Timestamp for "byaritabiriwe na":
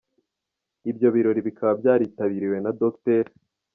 1.81-2.71